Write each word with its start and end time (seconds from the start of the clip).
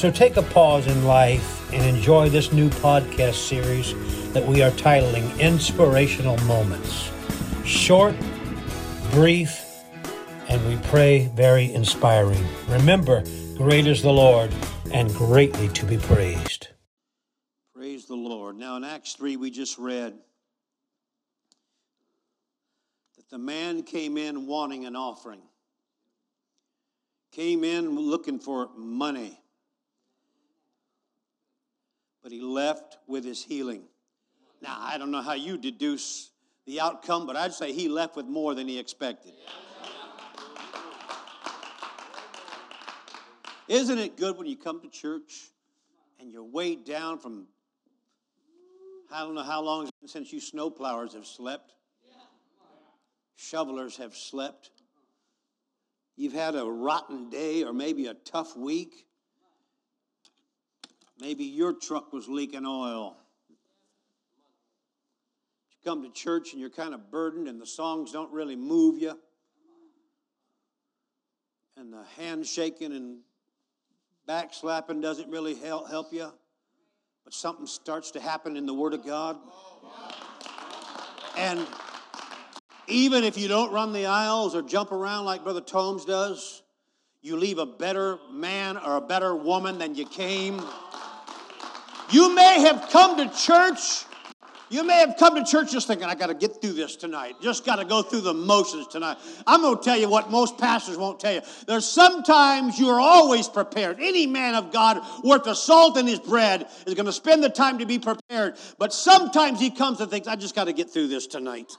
So 0.00 0.10
take 0.10 0.38
a 0.38 0.42
pause 0.42 0.86
in 0.86 1.04
life 1.04 1.70
and 1.74 1.84
enjoy 1.84 2.30
this 2.30 2.54
new 2.54 2.70
podcast 2.70 3.34
series 3.34 3.92
that 4.32 4.42
we 4.46 4.62
are 4.62 4.70
titling 4.70 5.38
Inspirational 5.38 6.38
Moments. 6.44 7.12
Short, 7.66 8.14
brief, 9.10 9.62
and 10.48 10.66
we 10.66 10.78
pray 10.88 11.30
very 11.34 11.70
inspiring. 11.74 12.42
Remember, 12.66 13.22
great 13.58 13.86
is 13.86 14.00
the 14.00 14.10
Lord 14.10 14.50
and 14.90 15.14
greatly 15.14 15.68
to 15.68 15.84
be 15.84 15.98
praised. 15.98 16.68
Praise 17.74 18.06
the 18.06 18.16
Lord. 18.16 18.56
Now, 18.56 18.78
in 18.78 18.84
Acts 18.84 19.12
3, 19.16 19.36
we 19.36 19.50
just 19.50 19.76
read 19.76 20.14
that 23.18 23.28
the 23.28 23.36
man 23.36 23.82
came 23.82 24.16
in 24.16 24.46
wanting 24.46 24.86
an 24.86 24.96
offering, 24.96 25.42
came 27.32 27.64
in 27.64 27.96
looking 27.96 28.38
for 28.38 28.70
money, 28.74 29.36
but 32.22 32.32
he 32.32 32.40
left 32.40 32.98
with 33.06 33.24
his 33.24 33.42
healing. 33.42 33.84
Now, 34.62 34.76
I 34.78 34.98
don't 34.98 35.10
know 35.10 35.22
how 35.22 35.32
you 35.32 35.56
deduce 35.56 36.30
the 36.66 36.80
outcome, 36.80 37.26
but 37.26 37.36
I'd 37.36 37.54
say 37.54 37.72
he 37.72 37.88
left 37.88 38.16
with 38.16 38.26
more 38.26 38.54
than 38.54 38.68
he 38.68 38.78
expected. 38.78 39.32
Isn't 43.68 43.98
it 43.98 44.16
good 44.16 44.36
when 44.36 44.46
you 44.46 44.56
come 44.56 44.80
to 44.82 44.88
church 44.88 45.52
and 46.18 46.30
you're 46.30 46.44
weighed 46.44 46.84
down 46.84 47.18
from, 47.18 47.46
I 49.12 49.20
don't 49.20 49.34
know 49.34 49.44
how 49.44 49.62
long 49.62 49.88
since 50.06 50.32
you 50.32 50.40
snowplowers 50.40 51.14
have 51.14 51.26
slept, 51.26 51.72
shovelers 53.36 53.96
have 53.98 54.16
slept, 54.16 54.70
you've 56.16 56.32
had 56.32 56.56
a 56.56 56.64
rotten 56.64 57.30
day 57.30 57.62
or 57.62 57.72
maybe 57.72 58.06
a 58.06 58.14
tough 58.14 58.56
week, 58.56 59.06
maybe 61.20 61.44
your 61.44 61.72
truck 61.72 62.12
was 62.12 62.28
leaking 62.28 62.66
oil. 62.66 63.16
You 65.70 65.76
come 65.84 66.02
to 66.02 66.10
church 66.10 66.52
and 66.52 66.60
you're 66.60 66.70
kind 66.70 66.94
of 66.94 67.10
burdened 67.10 67.48
and 67.48 67.60
the 67.60 67.66
songs 67.66 68.12
don't 68.12 68.32
really 68.32 68.56
move 68.56 69.00
you. 69.00 69.18
And 71.76 71.92
the 71.92 72.04
handshaking 72.16 72.92
and 72.92 73.18
backslapping 74.28 75.00
doesn't 75.00 75.30
really 75.30 75.54
help, 75.54 75.88
help 75.88 76.12
you. 76.12 76.32
But 77.24 77.34
something 77.34 77.66
starts 77.66 78.10
to 78.12 78.20
happen 78.20 78.56
in 78.56 78.66
the 78.66 78.74
word 78.74 78.94
of 78.94 79.04
god. 79.04 79.38
And 81.36 81.66
even 82.86 83.24
if 83.24 83.38
you 83.38 83.48
don't 83.48 83.72
run 83.72 83.92
the 83.92 84.06
aisles 84.06 84.54
or 84.54 84.62
jump 84.62 84.92
around 84.92 85.24
like 85.24 85.44
brother 85.44 85.60
tomes 85.60 86.04
does 86.04 86.62
you 87.22 87.36
leave 87.36 87.58
a 87.58 87.66
better 87.66 88.18
man 88.32 88.76
or 88.76 88.96
a 88.96 89.00
better 89.00 89.34
woman 89.34 89.78
than 89.78 89.94
you 89.94 90.06
came 90.06 90.60
you 92.12 92.34
may 92.34 92.60
have 92.60 92.88
come 92.90 93.16
to 93.16 93.36
church 93.36 94.04
you 94.70 94.84
may 94.84 95.00
have 95.00 95.16
come 95.18 95.34
to 95.34 95.44
church 95.44 95.72
just 95.72 95.88
thinking, 95.88 96.06
I 96.06 96.14
got 96.14 96.28
to 96.28 96.34
get 96.34 96.62
through 96.62 96.74
this 96.74 96.94
tonight. 96.94 97.34
Just 97.42 97.66
got 97.66 97.76
to 97.76 97.84
go 97.84 98.02
through 98.02 98.20
the 98.20 98.32
motions 98.32 98.86
tonight. 98.86 99.18
I'm 99.44 99.62
going 99.62 99.76
to 99.76 99.82
tell 99.82 99.98
you 99.98 100.08
what 100.08 100.30
most 100.30 100.58
pastors 100.58 100.96
won't 100.96 101.18
tell 101.18 101.34
you. 101.34 101.40
There's 101.66 101.84
sometimes 101.84 102.78
you 102.78 102.88
are 102.90 103.00
always 103.00 103.48
prepared. 103.48 103.98
Any 103.98 104.28
man 104.28 104.54
of 104.54 104.70
God 104.72 105.00
worth 105.24 105.42
the 105.42 105.54
salt 105.54 105.98
in 105.98 106.06
his 106.06 106.20
bread 106.20 106.68
is 106.86 106.94
going 106.94 107.06
to 107.06 107.12
spend 107.12 107.42
the 107.42 107.48
time 107.48 107.78
to 107.78 107.86
be 107.86 107.98
prepared. 107.98 108.56
But 108.78 108.92
sometimes 108.92 109.58
he 109.58 109.70
comes 109.70 110.00
and 110.00 110.08
thinks, 110.08 110.28
I 110.28 110.36
just 110.36 110.54
got 110.54 110.64
to 110.64 110.72
get 110.72 110.88
through 110.88 111.08
this 111.08 111.26
tonight. 111.26 111.72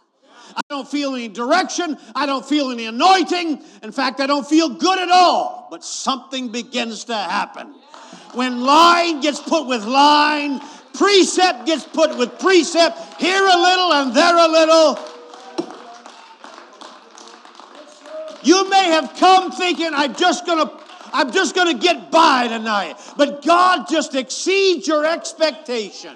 I 0.53 0.61
don't 0.69 0.87
feel 0.87 1.15
any 1.15 1.29
direction. 1.29 1.97
I 2.13 2.25
don't 2.25 2.45
feel 2.45 2.71
any 2.71 2.87
anointing. 2.87 3.63
In 3.83 3.91
fact, 3.93 4.19
I 4.19 4.27
don't 4.27 4.45
feel 4.45 4.67
good 4.67 4.99
at 4.99 5.09
all. 5.09 5.69
But 5.71 5.85
something 5.85 6.51
begins 6.51 7.05
to 7.05 7.15
happen. 7.15 7.73
When 8.33 8.61
line 8.61 9.21
gets 9.21 9.39
put 9.39 9.67
with 9.67 9.85
line, 9.85 10.61
Precept 10.93 11.65
gets 11.65 11.85
put 11.85 12.17
with 12.17 12.37
precept, 12.39 13.21
here 13.21 13.41
a 13.41 13.57
little 13.57 13.93
and 13.93 14.13
there 14.13 14.37
a 14.37 14.47
little. 14.47 14.99
You 18.43 18.69
may 18.69 18.85
have 18.85 19.15
come 19.17 19.51
thinking, 19.51 19.91
I'm 19.93 20.15
just 20.15 20.45
gonna 20.45 20.71
I'm 21.13 21.31
just 21.31 21.55
to 21.55 21.73
get 21.73 22.09
by 22.09 22.47
tonight. 22.47 22.95
But 23.17 23.43
God 23.43 23.87
just 23.89 24.15
exceeds 24.15 24.87
your 24.87 25.05
expectation. 25.05 26.15